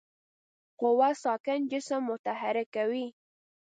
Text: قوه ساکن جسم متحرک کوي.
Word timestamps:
قوه 0.79 1.09
ساکن 1.23 1.59
جسم 1.71 2.01
متحرک 2.09 2.67
کوي. 2.75 3.05